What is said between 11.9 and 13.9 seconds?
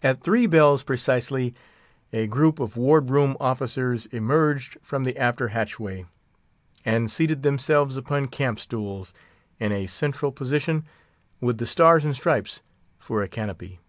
and stripes for a canopy.